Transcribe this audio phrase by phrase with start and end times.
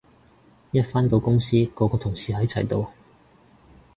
[0.71, 2.87] 一返到公司個個同事喺齊度